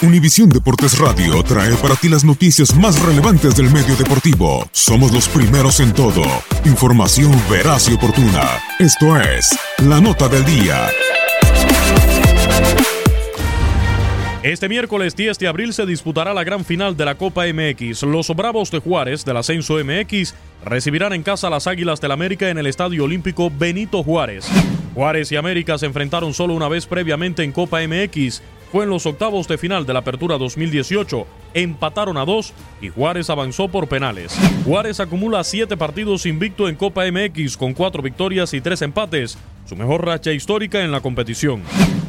Univisión 0.00 0.48
Deportes 0.48 0.96
Radio 1.00 1.42
trae 1.42 1.74
para 1.74 1.96
ti 1.96 2.08
las 2.08 2.22
noticias 2.22 2.72
más 2.76 3.02
relevantes 3.02 3.56
del 3.56 3.68
medio 3.68 3.96
deportivo. 3.96 4.64
Somos 4.70 5.10
los 5.10 5.26
primeros 5.26 5.80
en 5.80 5.92
todo. 5.92 6.22
Información 6.64 7.32
veraz 7.50 7.88
y 7.88 7.94
oportuna. 7.94 8.44
Esto 8.78 9.16
es 9.20 9.58
La 9.78 10.00
Nota 10.00 10.28
del 10.28 10.44
Día. 10.44 10.86
Este 14.44 14.68
miércoles 14.68 15.16
10 15.16 15.36
de 15.40 15.48
abril 15.48 15.72
se 15.72 15.84
disputará 15.84 16.32
la 16.32 16.44
gran 16.44 16.64
final 16.64 16.96
de 16.96 17.04
la 17.04 17.16
Copa 17.16 17.46
MX. 17.52 18.04
Los 18.04 18.28
Bravos 18.36 18.70
de 18.70 18.78
Juárez 18.78 19.24
del 19.24 19.36
Ascenso 19.36 19.78
MX 19.84 20.32
recibirán 20.64 21.12
en 21.12 21.24
casa 21.24 21.48
a 21.48 21.50
las 21.50 21.66
Águilas 21.66 22.00
del 22.00 22.12
América 22.12 22.48
en 22.48 22.58
el 22.58 22.68
Estadio 22.68 23.02
Olímpico 23.02 23.50
Benito 23.50 24.04
Juárez. 24.04 24.46
Juárez 24.94 25.32
y 25.32 25.36
América 25.36 25.76
se 25.76 25.86
enfrentaron 25.86 26.34
solo 26.34 26.54
una 26.54 26.68
vez 26.68 26.86
previamente 26.86 27.42
en 27.42 27.50
Copa 27.50 27.80
MX. 27.80 28.42
Fue 28.70 28.84
en 28.84 28.90
los 28.90 29.06
octavos 29.06 29.48
de 29.48 29.56
final 29.56 29.86
de 29.86 29.94
la 29.94 30.00
Apertura 30.00 30.36
2018. 30.36 31.26
Empataron 31.54 32.18
a 32.18 32.26
dos 32.26 32.52
y 32.82 32.90
Juárez 32.90 33.30
avanzó 33.30 33.68
por 33.68 33.88
penales. 33.88 34.38
Juárez 34.64 35.00
acumula 35.00 35.42
siete 35.42 35.76
partidos 35.76 36.26
invicto 36.26 36.68
en 36.68 36.76
Copa 36.76 37.04
MX 37.10 37.56
con 37.56 37.72
cuatro 37.72 38.02
victorias 38.02 38.52
y 38.52 38.60
tres 38.60 38.82
empates, 38.82 39.38
su 39.66 39.74
mejor 39.74 40.04
racha 40.04 40.32
histórica 40.32 40.84
en 40.84 40.92
la 40.92 41.00
competición. 41.00 41.62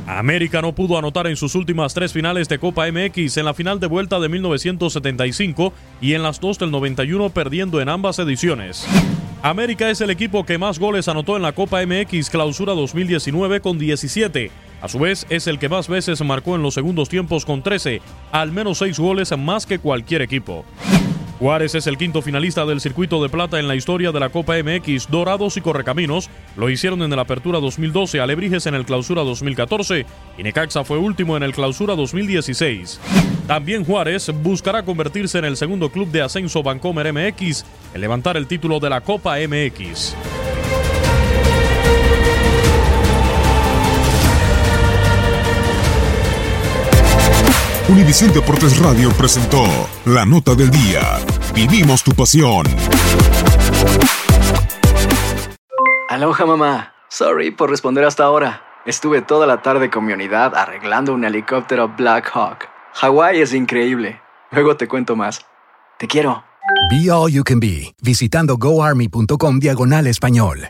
América 0.06 0.62
no 0.62 0.74
pudo 0.74 0.98
anotar 0.98 1.28
en 1.28 1.38
sus 1.38 1.56
últimas 1.56 1.94
tres 1.94 2.12
finales 2.12 2.50
de 2.50 2.60
Copa 2.60 2.88
MX 2.92 3.38
en 3.38 3.46
la 3.46 3.54
final 3.54 3.80
de 3.80 3.88
vuelta 3.88 4.20
de 4.20 4.28
1975 4.28 5.72
y 6.02 6.14
en 6.14 6.24
las 6.24 6.42
dos 6.42 6.60
del 6.60 6.72
91 6.72 7.30
perdiendo 7.30 7.80
en 7.80 7.88
ambas 7.88 8.20
ediciones. 8.20 8.86
América 9.42 9.90
es 9.90 10.02
el 10.02 10.10
equipo 10.10 10.46
que 10.46 10.58
más 10.58 10.80
goles 10.80 11.08
anotó 11.08 11.38
en 11.38 11.44
la 11.44 11.54
Copa 11.54 11.80
MX 11.86 12.30
Clausura 12.30 12.74
2019 12.74 13.62
con 13.62 13.78
17. 13.78 14.52
A 14.82 14.88
su 14.88 15.00
vez, 15.00 15.26
es 15.30 15.48
el 15.48 15.60
que 15.60 15.70
más 15.70 15.88
veces 15.88 16.22
marcó 16.22 16.56
en 16.56 16.62
los 16.62 16.74
segundos 16.74 17.10
tiempos 17.10 17.46
con 17.46 17.62
13, 17.62 18.02
al 18.32 18.52
menos 18.52 18.78
6 18.78 19.00
goles 19.00 19.38
más 19.38 19.66
que 19.66 19.80
cualquier 19.80 20.22
equipo. 20.22 20.66
Juárez 21.40 21.74
es 21.74 21.88
el 21.88 21.98
quinto 21.98 22.22
finalista 22.22 22.66
del 22.66 22.82
circuito 22.82 23.24
de 23.24 23.30
plata 23.30 23.60
en 23.60 23.70
la 23.70 23.76
historia 23.76 24.12
de 24.12 24.20
la 24.20 24.28
Copa 24.28 24.56
MX. 24.62 25.10
Dorados 25.10 25.56
y 25.56 25.62
Correcaminos 25.62 26.30
lo 26.58 26.70
hicieron 26.70 27.02
en 27.02 27.14
el 27.14 27.20
Apertura 27.20 27.62
2012, 27.62 28.20
Alebrijes 28.20 28.66
en 28.66 28.76
el 28.76 28.86
Clausura 28.86 29.24
2014 29.24 30.06
y 30.38 30.44
Necaxa 30.44 30.84
fue 30.84 30.98
último 30.98 31.38
en 31.38 31.44
el 31.44 31.54
Clausura 31.54 31.96
2016. 31.96 33.00
También 33.48 33.86
Juárez 33.86 34.30
buscará 34.44 34.84
convertirse 34.84 35.40
en 35.40 35.46
el 35.46 35.56
segundo 35.56 35.90
club 35.90 36.12
de 36.12 36.22
ascenso 36.22 36.62
Bancomer 36.62 37.14
MX 37.14 37.66
en 37.94 38.02
levantar 38.02 38.36
el 38.36 38.46
título 38.46 38.82
de 38.82 38.90
la 38.90 39.00
Copa 39.00 39.38
MX. 39.38 40.16
Univisión 47.90 48.32
Deportes 48.34 48.78
Radio 48.78 49.10
presentó 49.12 49.64
La 50.06 50.24
Nota 50.24 50.54
del 50.54 50.70
Día. 50.70 51.18
Vivimos 51.56 52.04
tu 52.04 52.12
pasión. 52.12 52.68
Aloha 56.08 56.46
mamá. 56.46 56.94
Sorry 57.10 57.50
por 57.50 57.72
responder 57.72 58.04
hasta 58.06 58.26
ahora. 58.26 58.62
Estuve 58.86 59.24
toda 59.24 59.48
la 59.48 59.64
tarde 59.64 59.90
con 59.90 60.06
mi 60.06 60.14
unidad 60.14 60.56
arreglando 60.56 61.16
un 61.16 61.26
helicóptero 61.26 61.92
Black 61.98 62.30
Hawk. 62.32 62.70
Hawái 62.94 63.42
es 63.42 63.56
increíble. 63.56 64.22
Luego 64.52 64.78
te 64.78 64.88
cuento 64.88 65.16
más. 65.16 65.42
Te 65.98 66.06
quiero. 66.06 66.44
Be 66.92 67.12
All 67.12 67.32
You 67.32 67.44
Can 67.44 67.60
Be, 67.60 67.96
visitando 68.04 68.58
goarmy.com 68.58 69.58
diagonal 69.58 70.06
español. 70.06 70.70